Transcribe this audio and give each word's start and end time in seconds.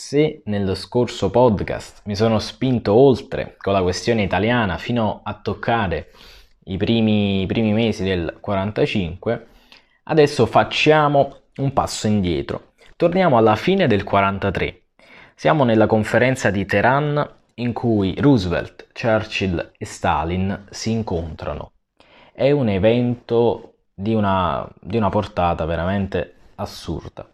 se 0.00 0.40
nello 0.46 0.74
scorso 0.74 1.28
podcast 1.28 2.00
mi 2.06 2.16
sono 2.16 2.38
spinto 2.38 2.94
oltre 2.94 3.56
con 3.58 3.74
la 3.74 3.82
questione 3.82 4.22
italiana 4.22 4.78
fino 4.78 5.20
a 5.22 5.34
toccare 5.34 6.10
i 6.64 6.78
primi, 6.78 7.42
i 7.42 7.46
primi 7.46 7.74
mesi 7.74 8.02
del 8.02 8.38
45, 8.40 9.46
adesso 10.04 10.46
facciamo 10.46 11.42
un 11.56 11.74
passo 11.74 12.06
indietro. 12.06 12.72
Torniamo 12.96 13.36
alla 13.36 13.56
fine 13.56 13.86
del 13.86 14.02
43. 14.02 14.84
Siamo 15.34 15.64
nella 15.64 15.86
conferenza 15.86 16.50
di 16.50 16.64
Teheran 16.64 17.34
in 17.56 17.74
cui 17.74 18.14
Roosevelt, 18.18 18.88
Churchill 18.98 19.72
e 19.76 19.84
Stalin 19.84 20.64
si 20.70 20.92
incontrano. 20.92 21.72
È 22.32 22.50
un 22.50 22.70
evento 22.70 23.74
di 23.92 24.14
una, 24.14 24.66
di 24.80 24.96
una 24.96 25.10
portata 25.10 25.66
veramente 25.66 26.36
assurda. 26.54 27.30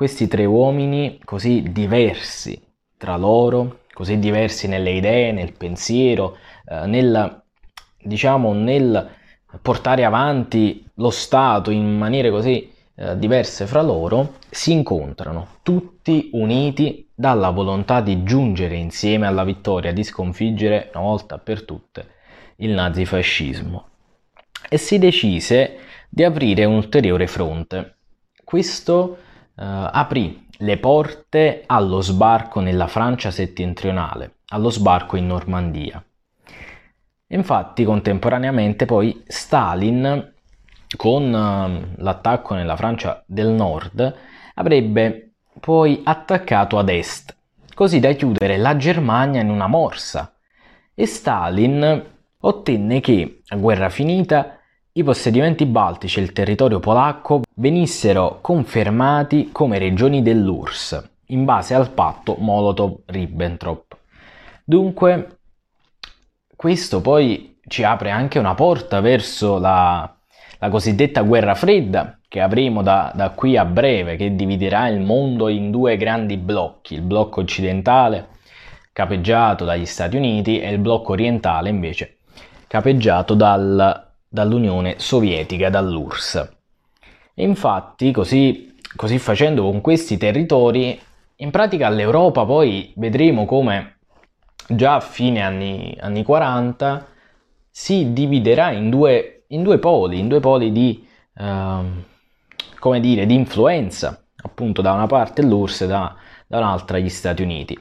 Questi 0.00 0.28
tre 0.28 0.46
uomini 0.46 1.20
così 1.26 1.62
diversi 1.72 2.58
tra 2.96 3.18
loro, 3.18 3.80
così 3.92 4.18
diversi 4.18 4.66
nelle 4.66 4.92
idee, 4.92 5.30
nel 5.30 5.52
pensiero, 5.52 6.38
eh, 6.66 6.86
nel, 6.86 7.42
diciamo, 8.02 8.54
nel 8.54 9.10
portare 9.60 10.06
avanti 10.06 10.88
lo 10.94 11.10
Stato 11.10 11.70
in 11.70 11.98
maniere 11.98 12.30
così 12.30 12.72
eh, 12.94 13.18
diverse 13.18 13.66
fra 13.66 13.82
loro, 13.82 14.36
si 14.48 14.72
incontrano 14.72 15.58
tutti 15.62 16.30
uniti 16.32 17.10
dalla 17.14 17.50
volontà 17.50 18.00
di 18.00 18.22
giungere 18.22 18.76
insieme 18.76 19.26
alla 19.26 19.44
vittoria, 19.44 19.92
di 19.92 20.02
sconfiggere 20.02 20.90
una 20.94 21.04
volta 21.04 21.36
per 21.36 21.62
tutte 21.64 22.06
il 22.56 22.70
nazifascismo. 22.70 23.88
E 24.66 24.78
si 24.78 24.98
decise 24.98 25.76
di 26.08 26.24
aprire 26.24 26.64
un 26.64 26.76
ulteriore 26.76 27.26
fronte. 27.26 27.96
Questo 28.42 29.28
aprì 29.62 30.46
le 30.58 30.78
porte 30.78 31.62
allo 31.66 32.00
sbarco 32.00 32.60
nella 32.60 32.86
Francia 32.86 33.30
settentrionale, 33.30 34.36
allo 34.48 34.70
sbarco 34.70 35.16
in 35.16 35.26
Normandia. 35.26 36.02
Infatti, 37.28 37.84
contemporaneamente 37.84 38.86
poi 38.86 39.22
Stalin, 39.26 40.32
con 40.96 41.22
uh, 41.22 42.02
l'attacco 42.02 42.54
nella 42.54 42.76
Francia 42.76 43.22
del 43.26 43.48
Nord, 43.48 44.16
avrebbe 44.54 45.34
poi 45.60 46.00
attaccato 46.04 46.76
ad 46.76 46.88
est, 46.88 47.36
così 47.74 48.00
da 48.00 48.12
chiudere 48.12 48.56
la 48.56 48.76
Germania 48.76 49.40
in 49.40 49.50
una 49.50 49.68
morsa. 49.68 50.34
E 50.94 51.06
Stalin 51.06 52.04
ottenne 52.40 53.00
che, 53.00 53.42
a 53.48 53.56
guerra 53.56 53.88
finita, 53.88 54.58
i 54.92 55.04
possedimenti 55.04 55.66
baltici 55.66 56.18
e 56.18 56.22
il 56.22 56.32
territorio 56.32 56.80
polacco 56.80 57.42
venissero 57.54 58.38
confermati 58.40 59.50
come 59.52 59.78
regioni 59.78 60.20
dell'URSS 60.20 61.10
in 61.26 61.44
base 61.44 61.74
al 61.74 61.90
patto 61.90 62.36
Molotov-Ribbentrop. 62.38 63.96
Dunque, 64.64 65.38
questo 66.56 67.00
poi 67.00 67.58
ci 67.66 67.84
apre 67.84 68.10
anche 68.10 68.40
una 68.40 68.54
porta 68.54 69.00
verso 69.00 69.58
la, 69.58 70.12
la 70.58 70.68
cosiddetta 70.68 71.22
guerra 71.22 71.54
fredda 71.54 72.18
che 72.26 72.40
avremo 72.40 72.82
da, 72.82 73.12
da, 73.14 73.30
qui 73.30 73.56
a 73.56 73.64
breve, 73.64 74.16
che 74.16 74.34
dividerà 74.34 74.88
il 74.88 75.00
mondo 75.00 75.48
in 75.48 75.70
due 75.70 75.96
grandi 75.96 76.36
blocchi, 76.36 76.94
il 76.94 77.02
blocco 77.02 77.40
occidentale 77.40 78.28
capeggiato 78.92 79.64
dagli 79.64 79.86
Stati 79.86 80.16
Uniti 80.16 80.60
e 80.60 80.70
il 80.70 80.78
blocco 80.78 81.12
orientale 81.12 81.68
invece 81.68 82.18
capeggiato 82.66 83.34
dal 83.34 84.09
dall'Unione 84.30 84.94
Sovietica, 84.98 85.68
dall'URSS. 85.68 86.56
E 87.34 87.42
infatti, 87.42 88.12
così, 88.12 88.76
così 88.94 89.18
facendo 89.18 89.64
con 89.64 89.80
questi 89.80 90.16
territori, 90.16 90.98
in 91.36 91.50
pratica 91.50 91.88
l'Europa 91.88 92.44
poi 92.44 92.92
vedremo 92.96 93.44
come 93.44 93.96
già 94.68 94.96
a 94.96 95.00
fine 95.00 95.40
anni, 95.40 95.96
anni 95.98 96.22
40 96.22 97.06
si 97.70 98.12
dividerà 98.12 98.70
in 98.70 98.88
due, 98.88 99.44
in 99.48 99.62
due 99.62 99.78
poli, 99.78 100.18
in 100.18 100.28
due 100.28 100.40
poli 100.40 100.70
di, 100.70 101.04
uh, 101.34 101.84
come 102.78 103.00
dire, 103.00 103.26
di 103.26 103.34
influenza, 103.34 104.22
appunto 104.42 104.80
da 104.80 104.92
una 104.92 105.06
parte 105.06 105.42
l'URSS 105.42 105.80
e 105.82 105.86
da, 105.86 106.14
da 106.46 106.58
un'altra 106.58 106.98
gli 106.98 107.08
Stati 107.08 107.42
Uniti. 107.42 107.78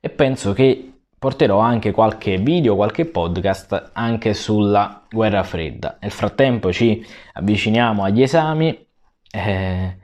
E 0.00 0.10
penso 0.10 0.52
che 0.52 0.95
porterò 1.18 1.58
anche 1.58 1.90
qualche 1.92 2.36
video, 2.38 2.76
qualche 2.76 3.06
podcast 3.06 3.90
anche 3.94 4.34
sulla 4.34 5.02
guerra 5.10 5.42
fredda. 5.42 5.98
Nel 6.00 6.10
frattempo 6.10 6.72
ci 6.72 7.04
avviciniamo 7.32 8.02
agli 8.02 8.22
esami 8.22 8.86
eh, 9.30 9.96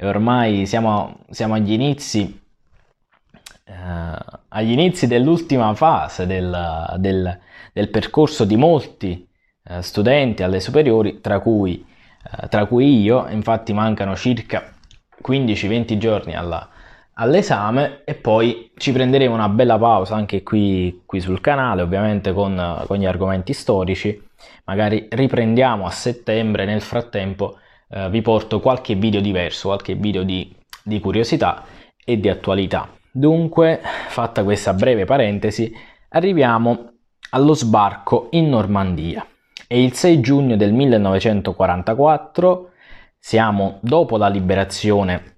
ormai 0.00 0.66
siamo, 0.66 1.24
siamo 1.30 1.54
agli 1.54 1.72
inizi 1.72 2.46
eh, 3.64 4.36
agli 4.48 4.70
inizi 4.72 5.06
dell'ultima 5.06 5.74
fase 5.74 6.26
del, 6.26 6.94
del, 6.96 7.38
del 7.72 7.90
percorso 7.90 8.44
di 8.44 8.56
molti 8.56 9.28
eh, 9.64 9.82
studenti 9.82 10.42
alle 10.42 10.60
superiori, 10.60 11.20
tra 11.20 11.40
cui, 11.40 11.84
eh, 12.40 12.48
tra 12.48 12.66
cui 12.66 13.00
io, 13.02 13.28
infatti 13.28 13.72
mancano 13.72 14.16
circa 14.16 14.72
15-20 15.22 15.98
giorni 15.98 16.34
alla, 16.34 16.66
all'esame 17.20 18.02
e 18.04 18.14
poi 18.14 18.70
ci 18.76 18.92
prenderemo 18.92 19.34
una 19.34 19.48
bella 19.48 19.78
pausa 19.78 20.14
anche 20.14 20.42
qui, 20.42 21.02
qui 21.04 21.20
sul 21.20 21.40
canale, 21.40 21.82
ovviamente 21.82 22.32
con, 22.32 22.84
con, 22.86 22.96
gli 22.96 23.06
argomenti 23.06 23.52
storici. 23.52 24.26
Magari 24.64 25.06
riprendiamo 25.10 25.84
a 25.84 25.90
settembre, 25.90 26.64
nel 26.64 26.80
frattempo 26.80 27.58
eh, 27.90 28.08
vi 28.10 28.22
porto 28.22 28.60
qualche 28.60 28.94
video 28.94 29.20
diverso, 29.20 29.68
qualche 29.68 29.94
video 29.94 30.22
di, 30.22 30.54
di 30.82 31.00
curiosità 31.00 31.64
e 32.04 32.20
di 32.20 32.28
attualità. 32.28 32.88
Dunque, 33.10 33.80
fatta 34.08 34.44
questa 34.44 34.72
breve 34.74 35.04
parentesi, 35.04 35.72
arriviamo 36.10 36.92
allo 37.30 37.54
sbarco 37.54 38.28
in 38.30 38.48
Normandia. 38.48 39.26
È 39.66 39.74
il 39.74 39.92
6 39.92 40.20
giugno 40.20 40.56
del 40.56 40.72
1944, 40.72 42.70
siamo 43.18 43.78
dopo 43.82 44.16
la 44.16 44.28
liberazione 44.28 45.37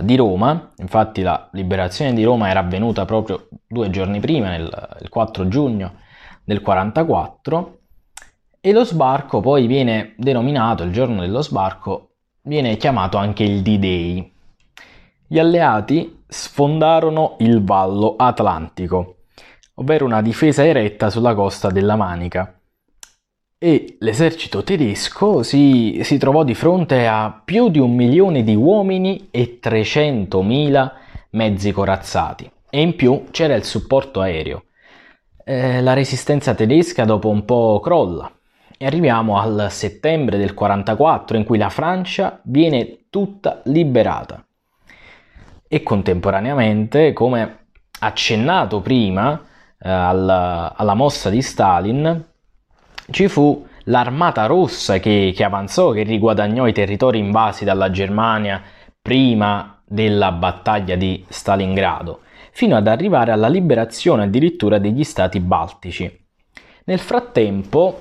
di 0.00 0.16
Roma, 0.16 0.70
infatti 0.78 1.22
la 1.22 1.48
liberazione 1.52 2.14
di 2.14 2.24
Roma 2.24 2.48
era 2.48 2.60
avvenuta 2.60 3.04
proprio 3.04 3.48
due 3.66 3.90
giorni 3.90 4.20
prima, 4.20 4.48
nel, 4.48 4.96
il 5.00 5.08
4 5.08 5.48
giugno 5.48 5.94
del 6.44 6.62
44, 6.62 7.78
e 8.60 8.72
lo 8.72 8.84
sbarco 8.84 9.40
poi 9.40 9.66
viene 9.66 10.14
denominato, 10.16 10.82
il 10.82 10.92
giorno 10.92 11.20
dello 11.20 11.42
sbarco, 11.42 12.10
viene 12.42 12.76
chiamato 12.76 13.16
anche 13.16 13.42
il 13.42 13.62
D-Day. 13.62 14.32
Gli 15.26 15.38
alleati 15.38 16.22
sfondarono 16.26 17.36
il 17.38 17.62
Vallo 17.62 18.16
Atlantico, 18.16 19.16
ovvero 19.74 20.04
una 20.04 20.22
difesa 20.22 20.64
eretta 20.64 21.10
sulla 21.10 21.34
costa 21.34 21.70
della 21.70 21.96
Manica, 21.96 22.59
e 23.62 23.98
l'esercito 23.98 24.62
tedesco 24.62 25.42
si, 25.42 26.00
si, 26.02 26.16
trovò 26.16 26.44
di 26.44 26.54
fronte 26.54 27.06
a 27.06 27.42
più 27.44 27.68
di 27.68 27.78
un 27.78 27.94
milione 27.94 28.42
di 28.42 28.54
uomini 28.54 29.28
e 29.30 29.58
300.000 29.62 30.90
mezzi 31.32 31.70
corazzati. 31.70 32.50
E 32.70 32.80
in 32.80 32.96
più 32.96 33.26
c'era 33.30 33.54
il 33.54 33.64
supporto 33.64 34.22
aereo. 34.22 34.64
Eh, 35.44 35.82
la 35.82 35.92
resistenza 35.92 36.54
tedesca 36.54 37.04
dopo 37.04 37.28
un 37.28 37.44
po' 37.44 37.80
crolla. 37.80 38.32
E 38.78 38.86
arriviamo 38.86 39.38
al 39.38 39.66
settembre 39.68 40.38
del 40.38 40.54
44 40.54 41.36
in 41.36 41.44
cui 41.44 41.58
la 41.58 41.68
Francia 41.68 42.40
viene 42.44 43.08
tutta 43.10 43.60
liberata. 43.64 44.42
E 45.68 45.82
contemporaneamente 45.82 47.12
come 47.12 47.66
accennato 47.98 48.80
prima 48.80 49.38
eh, 49.78 49.90
alla, 49.90 50.72
alla 50.74 50.94
mossa 50.94 51.28
di 51.28 51.42
Stalin 51.42 52.28
ci 53.10 53.28
fu 53.28 53.66
l'armata 53.84 54.46
rossa 54.46 54.98
che, 54.98 55.32
che 55.34 55.44
avanzò, 55.44 55.90
che 55.90 56.02
riguadagnò 56.02 56.66
i 56.66 56.72
territori 56.72 57.18
invasi 57.18 57.64
dalla 57.64 57.90
Germania 57.90 58.62
prima 59.00 59.80
della 59.84 60.30
battaglia 60.32 60.94
di 60.94 61.24
Stalingrado, 61.28 62.20
fino 62.52 62.76
ad 62.76 62.86
arrivare 62.86 63.32
alla 63.32 63.48
liberazione 63.48 64.24
addirittura 64.24 64.78
degli 64.78 65.04
stati 65.04 65.40
baltici. 65.40 66.18
Nel 66.84 66.98
frattempo, 66.98 68.00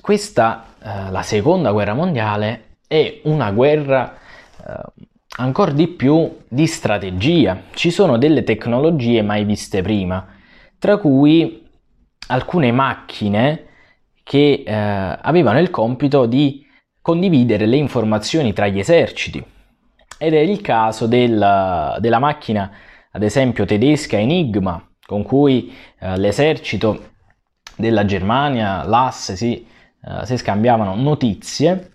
questa, 0.00 0.74
eh, 0.82 1.10
la 1.10 1.22
seconda 1.22 1.70
guerra 1.70 1.94
mondiale, 1.94 2.76
è 2.86 3.20
una 3.24 3.52
guerra 3.52 4.16
eh, 4.66 5.04
ancora 5.38 5.70
di 5.70 5.86
più 5.86 6.38
di 6.48 6.66
strategia. 6.66 7.62
Ci 7.72 7.90
sono 7.90 8.18
delle 8.18 8.42
tecnologie 8.42 9.22
mai 9.22 9.44
viste 9.44 9.82
prima, 9.82 10.26
tra 10.78 10.96
cui 10.96 11.66
alcune 12.28 12.72
macchine 12.72 13.66
che 14.30 14.62
eh, 14.64 14.72
avevano 14.72 15.58
il 15.58 15.70
compito 15.70 16.26
di 16.26 16.64
condividere 17.02 17.66
le 17.66 17.74
informazioni 17.74 18.52
tra 18.52 18.68
gli 18.68 18.78
eserciti. 18.78 19.44
Ed 20.18 20.34
è 20.34 20.38
il 20.38 20.60
caso 20.60 21.08
del, 21.08 21.96
della 21.98 22.18
macchina, 22.20 22.70
ad 23.10 23.24
esempio 23.24 23.64
tedesca 23.64 24.16
Enigma, 24.16 24.88
con 25.04 25.24
cui 25.24 25.74
eh, 25.98 26.16
l'esercito 26.16 27.08
della 27.74 28.04
Germania, 28.04 28.84
l'AS, 28.84 29.32
si, 29.32 29.66
eh, 29.66 30.24
si 30.24 30.36
scambiavano 30.36 30.94
notizie 30.94 31.90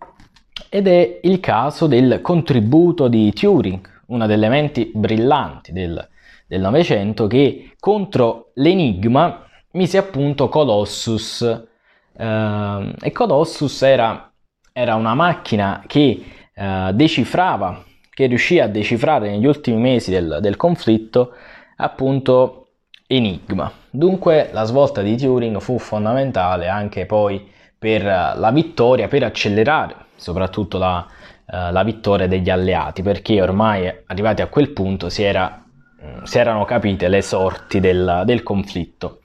ed 0.68 0.88
è 0.88 1.22
il 1.24 1.40
caso 1.40 1.88
del 1.88 2.20
contributo 2.22 3.08
di 3.08 3.32
Turing, 3.32 4.02
una 4.08 4.26
delle 4.26 4.50
menti 4.50 4.92
brillanti 4.94 5.72
del 5.72 6.10
Novecento, 6.50 7.28
che 7.28 7.76
contro 7.80 8.52
l'enigma 8.56 9.42
mise 9.72 9.98
appunto 9.98 10.50
Colossus. 10.50 11.74
Eh, 12.17 12.94
e 13.01 13.12
Colossus 13.12 13.81
era, 13.81 14.31
era, 14.71 14.95
una 14.95 15.13
macchina 15.13 15.83
che 15.85 16.23
eh, 16.53 16.89
decifrava, 16.94 17.83
che 18.09 18.25
riuscì 18.27 18.59
a 18.59 18.67
decifrare 18.67 19.29
negli 19.29 19.45
ultimi 19.45 19.77
mesi 19.77 20.12
del, 20.12 20.39
del 20.41 20.56
conflitto 20.56 21.33
appunto 21.77 22.67
enigma. 23.07 23.71
Dunque 23.89 24.50
la 24.51 24.63
svolta 24.63 25.01
di 25.01 25.17
Turing 25.17 25.59
fu 25.59 25.77
fondamentale 25.77 26.67
anche 26.67 27.06
poi 27.06 27.51
per 27.77 28.03
la 28.03 28.51
vittoria, 28.51 29.07
per 29.07 29.23
accelerare 29.23 29.95
soprattutto 30.15 30.77
la, 30.77 31.06
uh, 31.45 31.71
la 31.71 31.83
vittoria 31.83 32.27
degli 32.27 32.50
alleati, 32.50 33.01
perché 33.01 33.41
ormai 33.41 33.94
arrivati 34.07 34.41
a 34.41 34.47
quel 34.47 34.69
punto 34.69 35.09
si, 35.09 35.23
era, 35.23 35.63
mm, 36.03 36.23
si 36.23 36.39
erano 36.39 36.65
capite 36.65 37.07
le 37.07 37.21
sorti 37.21 37.79
del, 37.79 38.23
del 38.25 38.44
conflitto. 38.44 39.19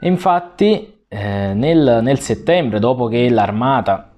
infatti 0.00 0.93
eh, 1.14 1.54
nel, 1.54 2.00
nel 2.02 2.18
settembre, 2.18 2.80
dopo 2.80 3.06
che 3.06 3.30
l'armata 3.30 4.10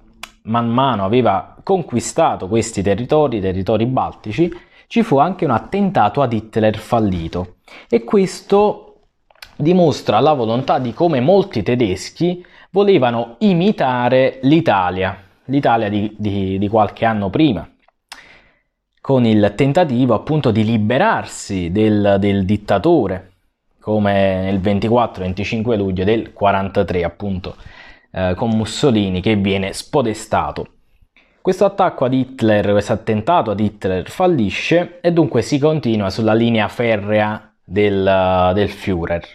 man 0.43 0.67
mano 0.67 1.05
aveva 1.05 1.55
conquistato 1.61 2.47
questi 2.47 2.81
territori, 2.81 3.37
i 3.37 3.41
territori 3.41 3.85
baltici, 3.85 4.51
ci 4.87 5.03
fu 5.03 5.19
anche 5.19 5.45
un 5.45 5.51
attentato 5.51 6.23
ad 6.23 6.33
Hitler 6.33 6.75
fallito. 6.75 7.57
E 7.87 8.03
questo 8.03 9.01
dimostra 9.55 10.19
la 10.19 10.33
volontà 10.33 10.79
di 10.79 10.91
come 10.93 11.19
molti 11.19 11.61
tedeschi 11.61 12.43
volevano 12.71 13.35
imitare 13.39 14.39
l'Italia, 14.41 15.21
l'Italia 15.45 15.89
di, 15.89 16.15
di, 16.17 16.57
di 16.57 16.67
qualche 16.67 17.05
anno 17.05 17.29
prima, 17.29 17.69
con 18.99 19.23
il 19.23 19.53
tentativo 19.55 20.15
appunto 20.15 20.49
di 20.49 20.63
liberarsi 20.63 21.71
del, 21.71 22.15
del 22.19 22.43
dittatore, 22.43 23.33
come 23.87 24.41
nel 24.41 24.59
24-25 24.59 25.77
luglio 25.77 26.03
del 26.03 26.33
43 26.33 27.05
appunto, 27.05 27.55
eh, 28.11 28.33
con 28.35 28.49
Mussolini 28.49 29.21
che 29.21 29.37
viene 29.37 29.71
spodestato. 29.71 30.67
Questo 31.39 31.63
attacco 31.63 32.03
ad 32.03 32.13
Hitler, 32.13 32.71
questo 32.71 32.91
attentato 32.91 33.49
ad 33.49 33.61
Hitler 33.61 34.09
fallisce 34.09 34.99
e 34.99 35.13
dunque 35.13 35.41
si 35.41 35.57
continua 35.57 36.09
sulla 36.09 36.33
linea 36.33 36.67
ferrea 36.67 37.49
del, 37.63 38.51
del 38.53 38.69
Führer. 38.69 39.25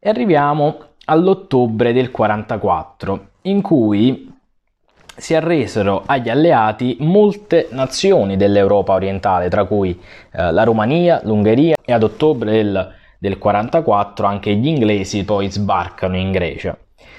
E 0.00 0.08
arriviamo 0.08 0.78
all'ottobre 1.04 1.92
del 1.92 2.10
44, 2.10 3.28
in 3.42 3.62
cui 3.62 4.36
si 5.14 5.36
arresero 5.36 6.02
agli 6.06 6.28
alleati 6.28 6.96
molte 6.98 7.68
nazioni 7.70 8.36
dell'Europa 8.36 8.94
orientale, 8.94 9.48
tra 9.48 9.64
cui 9.64 9.92
eh, 10.32 10.50
la 10.50 10.64
Romania, 10.64 11.20
l'Ungheria 11.22 11.76
e 11.84 11.92
ad 11.92 12.02
ottobre 12.02 12.50
del, 12.50 12.98
del 13.20 13.36
44 13.36 14.26
anche 14.26 14.54
gli 14.54 14.66
inglesi 14.66 15.24
poi 15.24 15.50
sbarcano 15.50 16.16
in 16.16 16.32
Grecia. 16.32 16.76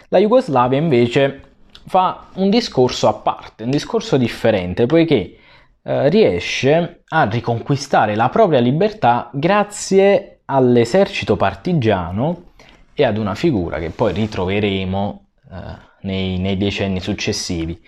La 0.09 0.17
Jugoslavia 0.17 0.79
invece 0.79 1.41
fa 1.85 2.27
un 2.33 2.49
discorso 2.49 3.07
a 3.07 3.13
parte, 3.13 3.63
un 3.63 3.69
discorso 3.69 4.17
differente, 4.17 4.87
poiché 4.87 5.37
eh, 5.83 6.09
riesce 6.09 7.03
a 7.07 7.23
riconquistare 7.29 8.15
la 8.15 8.29
propria 8.29 8.59
libertà 8.59 9.29
grazie 9.31 10.39
all'esercito 10.45 11.37
partigiano 11.37 12.53
e 12.93 13.05
ad 13.05 13.17
una 13.17 13.35
figura 13.35 13.77
che 13.77 13.91
poi 13.91 14.11
ritroveremo 14.11 15.25
eh, 15.51 15.55
nei, 16.01 16.39
nei 16.39 16.57
decenni 16.57 16.99
successivi, 16.99 17.79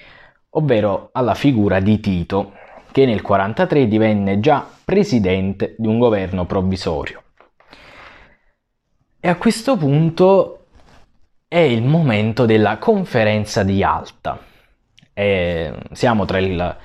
ovvero 0.51 1.09
alla 1.13 1.33
figura 1.33 1.79
di 1.79 1.99
Tito, 1.99 2.53
che 2.91 3.05
nel 3.05 3.21
1943 3.23 3.87
divenne 3.87 4.39
già 4.39 4.65
presidente 4.85 5.73
di 5.79 5.87
un 5.87 5.97
governo 5.97 6.45
provvisorio. 6.45 7.22
E 9.25 9.29
a 9.29 9.37
questo 9.37 9.77
punto 9.77 10.65
è 11.47 11.59
il 11.59 11.83
momento 11.83 12.45
della 12.45 12.77
conferenza 12.77 13.63
di 13.63 13.81
Alta. 13.81 14.37
E 15.13 15.73
siamo 15.93 16.25
tra 16.25 16.39
il 16.39 16.75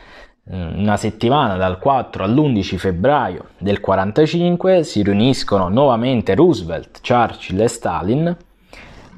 Mm, 0.51 0.79
una 0.79 0.97
settimana 0.97 1.57
dal 1.57 1.79
4 1.79 2.25
all'11 2.25 2.79
febbraio 2.79 3.49
del 3.59 3.81
1945 3.83 4.83
si 4.83 5.03
riuniscono 5.03 5.69
nuovamente 5.69 6.35
Roosevelt, 6.35 7.01
Churchill 7.07 7.61
e 7.61 7.69
Stalin 7.69 8.37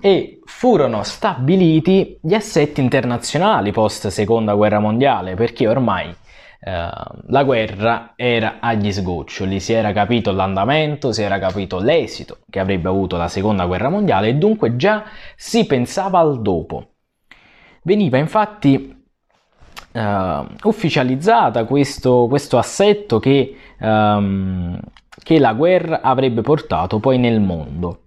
e 0.01 0.41
furono 0.45 1.05
stabiliti 1.05 2.19
gli 2.21 2.35
assetti 2.35 2.81
internazionali 2.81 3.71
post 3.71 4.09
seconda 4.09 4.55
guerra 4.55 4.81
mondiale 4.81 5.37
perché 5.37 5.69
ormai 5.69 6.13
la 6.63 7.43
guerra 7.45 8.13
era 8.17 8.59
agli 8.61 8.93
sgoccioli, 8.93 9.61
si 9.61 9.73
era 9.73 9.93
capito 9.93 10.31
l'andamento, 10.31 11.11
si 11.11 11.23
era 11.23 11.39
capito 11.39 11.79
l'esito 11.79 12.41
che 12.51 12.61
avrebbe 12.61 12.89
avuto 12.89 13.17
la 13.17 13.29
seconda 13.29 13.65
guerra 13.65 13.89
mondiale 13.89 14.29
e 14.29 14.35
dunque 14.35 14.77
già 14.77 15.05
si 15.37 15.67
pensava 15.67 16.19
al 16.19 16.43
dopo. 16.43 16.97
Veniva 17.83 18.19
infatti 18.19 18.95
uh, 19.93 20.47
ufficializzata 20.65 21.65
questo, 21.65 22.27
questo 22.29 22.59
assetto 22.59 23.19
che, 23.19 23.57
um, 23.81 24.79
che 25.23 25.39
la 25.39 25.55
guerra 25.55 26.03
avrebbe 26.03 26.43
portato 26.43 27.01
poi 27.01 27.17
nel 27.17 27.41
mondo. 27.41 28.03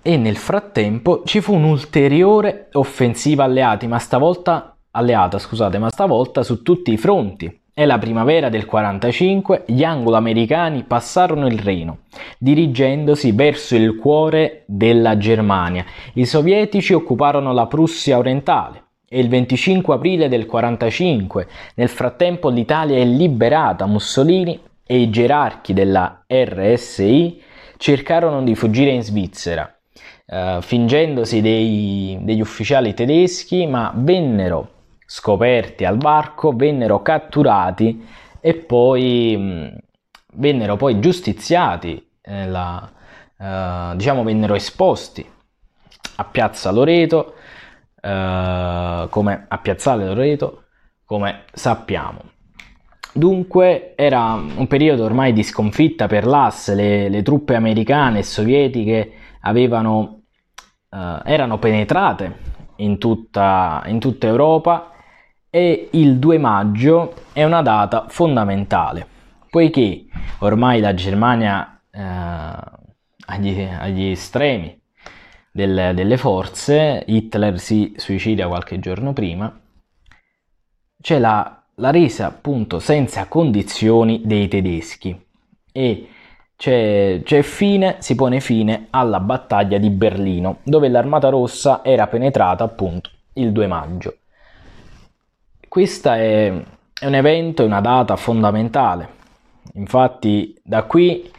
E 0.00 0.16
nel 0.16 0.36
frattempo 0.36 1.22
ci 1.24 1.40
fu 1.40 1.54
un'ulteriore 1.54 2.68
offensiva 2.74 3.42
alleati, 3.42 3.88
ma 3.88 3.98
stavolta, 3.98 4.77
alleata, 4.98 5.38
scusate, 5.38 5.78
ma 5.78 5.88
stavolta 5.90 6.42
su 6.42 6.62
tutti 6.62 6.92
i 6.92 6.96
fronti. 6.96 7.60
È 7.72 7.86
la 7.86 7.98
primavera 7.98 8.48
del 8.48 8.66
45, 8.66 9.62
gli 9.66 9.84
anglo-americani 9.84 10.82
passarono 10.82 11.46
il 11.46 11.58
Reno, 11.60 12.00
dirigendosi 12.38 13.32
verso 13.32 13.76
il 13.76 13.96
cuore 13.96 14.64
della 14.66 15.16
Germania. 15.16 15.84
I 16.14 16.26
sovietici 16.26 16.92
occuparono 16.92 17.52
la 17.52 17.66
Prussia 17.66 18.18
orientale, 18.18 18.82
è 19.10 19.16
il 19.16 19.28
25 19.28 19.94
aprile 19.94 20.28
del 20.28 20.44
45. 20.44 21.46
Nel 21.76 21.88
frattempo 21.88 22.50
l'Italia 22.50 22.98
è 22.98 23.04
liberata. 23.06 23.86
Mussolini 23.86 24.60
e 24.84 24.98
i 24.98 25.08
gerarchi 25.08 25.72
della 25.72 26.24
RSI 26.26 27.40
cercarono 27.78 28.42
di 28.42 28.54
fuggire 28.54 28.90
in 28.90 29.02
Svizzera, 29.02 29.74
eh, 30.26 30.58
fingendosi 30.60 31.40
dei, 31.40 32.18
degli 32.20 32.42
ufficiali 32.42 32.92
tedeschi, 32.92 33.66
ma 33.66 33.94
vennero 33.96 34.77
scoperti 35.10 35.86
al 35.86 35.96
varco, 35.96 36.52
vennero 36.52 37.00
catturati 37.00 38.06
e 38.40 38.54
poi 38.54 39.34
mh, 39.38 39.76
vennero 40.34 40.76
poi 40.76 41.00
giustiziati, 41.00 42.10
eh, 42.20 42.46
la, 42.46 42.92
eh, 43.38 43.96
diciamo 43.96 44.22
vennero 44.22 44.54
esposti 44.54 45.26
a 46.16 46.24
Piazza 46.24 46.70
Loreto 46.70 47.36
eh, 48.02 49.06
come 49.08 49.46
a 49.48 49.58
Piazzale 49.58 50.04
Loreto, 50.04 50.64
come 51.06 51.44
sappiamo. 51.54 52.20
Dunque 53.10 53.94
era 53.96 54.34
un 54.34 54.66
periodo 54.66 55.04
ormai 55.04 55.32
di 55.32 55.42
sconfitta 55.42 56.06
per 56.06 56.26
l'AS, 56.26 56.74
le, 56.74 57.08
le 57.08 57.22
truppe 57.22 57.54
americane 57.54 58.18
e 58.18 58.22
sovietiche 58.24 59.12
avevano, 59.40 60.24
eh, 60.90 61.20
erano 61.24 61.58
penetrate 61.58 62.56
in 62.76 62.98
tutta, 62.98 63.82
in 63.86 63.98
tutta 63.98 64.26
Europa 64.26 64.92
e 65.50 65.88
il 65.92 66.18
2 66.18 66.38
maggio 66.38 67.14
è 67.32 67.44
una 67.44 67.62
data 67.62 68.06
fondamentale, 68.08 69.06
poiché 69.50 70.06
ormai 70.40 70.80
la 70.80 70.94
Germania 70.94 71.80
eh, 71.90 72.00
agli, 73.26 73.60
agli 73.60 74.04
estremi 74.04 74.78
del, 75.50 75.92
delle 75.94 76.16
forze, 76.16 77.02
Hitler 77.06 77.58
si 77.58 77.94
suicida 77.96 78.46
qualche 78.48 78.78
giorno 78.78 79.12
prima, 79.12 79.60
c'è 81.00 81.18
la, 81.18 81.62
la 81.76 81.90
resa 81.90 82.26
appunto 82.26 82.78
senza 82.78 83.26
condizioni 83.26 84.22
dei 84.24 84.48
tedeschi 84.48 85.26
e 85.72 86.08
c'è, 86.56 87.20
c'è 87.24 87.42
fine, 87.42 87.96
si 88.00 88.14
pone 88.16 88.40
fine 88.40 88.88
alla 88.90 89.20
battaglia 89.20 89.78
di 89.78 89.90
Berlino, 89.90 90.58
dove 90.64 90.88
l'Armata 90.88 91.28
Rossa 91.28 91.84
era 91.84 92.08
penetrata 92.08 92.64
appunto 92.64 93.10
il 93.34 93.52
2 93.52 93.66
maggio. 93.68 94.16
Questo 95.68 96.10
è, 96.10 96.50
è 96.98 97.06
un 97.06 97.14
evento, 97.14 97.62
è 97.62 97.66
una 97.66 97.82
data 97.82 98.16
fondamentale. 98.16 99.16
Infatti 99.74 100.58
da 100.64 100.84
qui, 100.84 101.30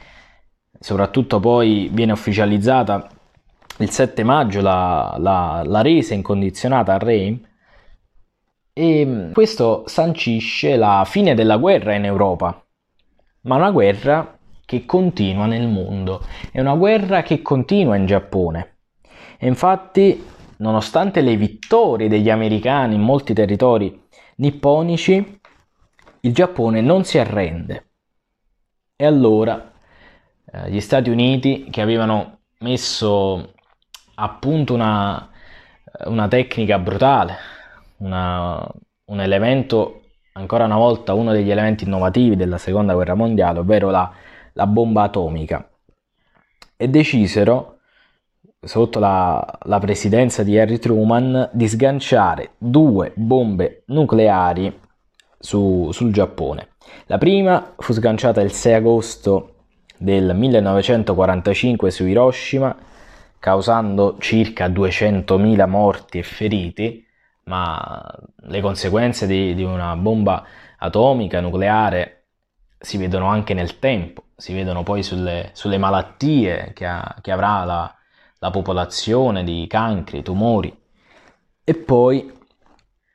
soprattutto 0.79 1.39
poi 1.39 1.89
viene 1.91 2.11
ufficializzata 2.11 3.09
il 3.79 3.89
7 3.89 4.23
maggio 4.23 4.61
la, 4.61 5.15
la, 5.17 5.63
la 5.65 5.81
resa 5.81 6.13
incondizionata 6.13 6.93
a 6.93 6.97
Reim 6.97 7.41
e 8.71 9.05
mm, 9.05 9.31
questo 9.31 9.83
sancisce 9.87 10.75
la 10.75 11.03
fine 11.05 11.33
della 11.33 11.57
guerra 11.57 11.95
in 11.95 12.05
Europa, 12.05 12.63
ma 13.41 13.55
una 13.55 13.71
guerra 13.71 14.37
che 14.63 14.85
continua 14.85 15.47
nel 15.47 15.67
mondo, 15.67 16.23
è 16.51 16.59
una 16.59 16.75
guerra 16.75 17.23
che 17.23 17.41
continua 17.41 17.95
in 17.95 18.05
Giappone. 18.05 18.77
E 19.39 19.47
infatti, 19.47 20.23
nonostante 20.57 21.21
le 21.21 21.35
vittorie 21.35 22.07
degli 22.07 22.29
americani 22.29 22.95
in 22.95 23.01
molti 23.01 23.33
territori 23.33 24.07
nipponici, 24.39 25.39
il 26.21 26.33
Giappone 26.33 26.81
non 26.81 27.03
si 27.03 27.17
arrende. 27.17 27.85
E 28.95 29.05
allora 29.05 29.71
eh, 30.51 30.69
gli 30.71 30.81
Stati 30.81 31.09
Uniti, 31.09 31.67
che 31.69 31.81
avevano 31.81 32.39
messo 32.59 33.53
a 34.15 34.29
punto 34.29 34.73
una, 34.73 35.29
una 36.05 36.27
tecnica 36.27 36.77
brutale, 36.77 37.35
una, 37.97 38.65
un 39.05 39.21
elemento, 39.21 40.01
ancora 40.33 40.65
una 40.65 40.77
volta, 40.77 41.13
uno 41.13 41.31
degli 41.31 41.51
elementi 41.51 41.85
innovativi 41.85 42.35
della 42.35 42.57
seconda 42.57 42.93
guerra 42.93 43.15
mondiale, 43.15 43.59
ovvero 43.59 43.89
la, 43.89 44.11
la 44.53 44.67
bomba 44.67 45.03
atomica, 45.03 45.69
e 46.75 46.87
decisero 46.87 47.78
sotto 48.61 48.99
la, 48.99 49.59
la, 49.63 49.79
presidenza 49.79 50.43
di 50.43 50.59
Harry 50.59 50.79
Truman 50.79 51.49
di 51.53 51.67
sganciare 51.67 52.51
due 52.57 53.13
bombe 53.15 53.83
nucleari 53.87 54.77
su, 55.39 55.89
sul 55.91 56.11
Giappone. 56.11 56.69
La 57.05 57.17
prima 57.17 57.73
fu 57.77 57.93
sganciata 57.93 58.41
il 58.41 58.51
6 58.51 58.73
agosto 58.73 59.53
del 59.97 60.35
1945 60.35 61.91
su 61.91 62.05
Hiroshima, 62.05 62.75
causando 63.39 64.17
circa 64.19 64.67
200.000 64.67 65.67
morti 65.67 66.17
e 66.19 66.23
feriti, 66.23 67.05
ma 67.43 68.05
le 68.41 68.61
conseguenze 68.61 69.25
di, 69.25 69.55
di 69.55 69.63
una 69.63 69.95
bomba 69.95 70.45
atomica 70.77 71.39
nucleare 71.39 72.25
si 72.77 72.97
vedono 72.97 73.27
anche 73.27 73.53
nel 73.53 73.79
tempo, 73.79 74.23
si 74.35 74.53
vedono 74.53 74.83
poi 74.83 75.03
sulle, 75.03 75.49
sulle 75.53 75.77
malattie 75.77 76.71
che, 76.73 76.85
ha, 76.85 77.15
che 77.21 77.31
avrà 77.31 77.63
la, 77.63 77.93
la 78.39 78.49
popolazione 78.49 79.43
di 79.43 79.65
cancri, 79.67 80.23
tumori. 80.23 80.75
E 81.63 81.75
poi 81.75 82.31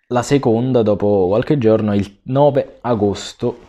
la 0.08 0.22
seconda, 0.22 0.82
dopo 0.82 1.26
qualche 1.28 1.58
giorno, 1.58 1.94
il 1.94 2.20
9 2.24 2.78
agosto, 2.82 3.66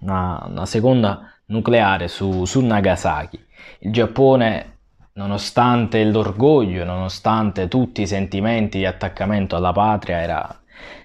una, 0.00 0.44
una 0.48 0.66
seconda 0.66 1.32
nucleare 1.46 2.08
su, 2.08 2.44
su 2.44 2.60
Nagasaki. 2.60 3.42
Il 3.80 3.92
Giappone, 3.92 4.78
nonostante 5.14 6.04
l'orgoglio, 6.04 6.84
nonostante 6.84 7.68
tutti 7.68 8.02
i 8.02 8.06
sentimenti 8.06 8.78
di 8.78 8.86
attaccamento 8.86 9.56
alla 9.56 9.72
patria, 9.72 10.20
era, 10.20 10.60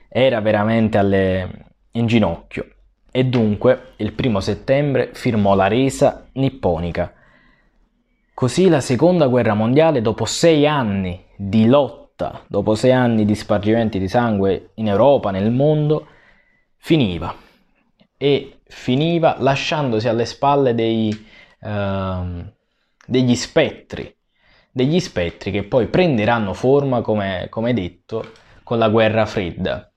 era 0.10 0.42
veramente 0.42 0.98
alle, 0.98 1.66
in 1.92 2.08
ginocchio 2.08 2.68
e 3.16 3.26
dunque 3.26 3.94
il 3.98 4.14
primo 4.14 4.40
settembre 4.40 5.12
firmò 5.14 5.54
la 5.54 5.68
resa 5.68 6.26
nipponica 6.34 7.14
Così 8.44 8.68
la 8.68 8.82
seconda 8.82 9.28
guerra 9.28 9.54
mondiale, 9.54 10.02
dopo 10.02 10.26
sei 10.26 10.68
anni 10.68 11.28
di 11.34 11.66
lotta, 11.66 12.44
dopo 12.48 12.76
sei 12.76 12.92
anni 12.92 13.24
di 13.24 13.36
spargimenti 13.36 14.00
di 14.00 14.10
sangue 14.10 14.72
in 14.74 14.90
Europa, 14.90 15.32
nel 15.32 15.50
mondo, 15.50 16.08
finiva. 16.76 17.34
E 18.18 18.60
finiva 18.66 19.38
lasciandosi 19.40 20.10
alle 20.10 20.26
spalle 20.26 20.76
dei, 20.76 21.26
uh, 21.62 22.46
degli 23.08 23.34
spettri, 23.34 24.14
degli 24.70 25.00
spettri 25.00 25.50
che 25.50 25.64
poi 25.64 25.88
prenderanno 25.88 26.54
forma, 26.54 27.00
come, 27.00 27.48
come 27.50 27.74
detto, 27.74 28.30
con 28.64 28.78
la 28.78 28.90
guerra 28.90 29.26
fredda. 29.26 29.90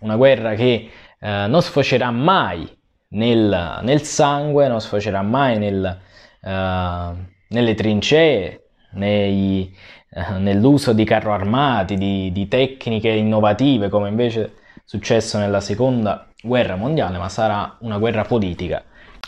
Una 0.00 0.16
guerra 0.16 0.54
che 0.54 0.90
uh, 1.20 1.26
non 1.48 1.62
sfocerà 1.62 2.10
mai 2.10 2.68
nel, 3.12 3.80
nel, 3.80 4.02
sangue, 4.02 4.68
non 4.68 4.82
sfocerà 4.82 5.22
mai 5.22 5.56
nel... 5.56 6.00
Uh, 6.42 7.36
nelle 7.48 7.74
trincee, 7.74 8.62
nei, 8.92 9.74
eh, 10.10 10.38
nell'uso 10.38 10.92
di 10.92 11.04
carro 11.04 11.32
armati, 11.32 11.96
di, 11.96 12.32
di 12.32 12.48
tecniche 12.48 13.08
innovative 13.08 13.88
come 13.88 14.08
invece 14.08 14.44
è 14.44 14.50
successo 14.84 15.38
nella 15.38 15.60
seconda 15.60 16.28
guerra 16.42 16.76
mondiale, 16.76 17.18
ma 17.18 17.28
sarà 17.28 17.76
una 17.80 17.98
guerra 17.98 18.24
politica 18.24 18.82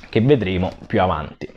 che 0.08 0.20
vedremo 0.20 0.70
più 0.86 1.00
avanti. 1.00 1.48